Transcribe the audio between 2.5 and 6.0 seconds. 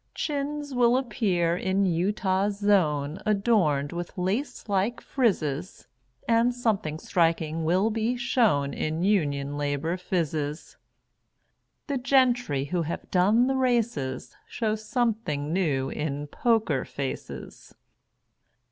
zone Adorned with lace like frizzes,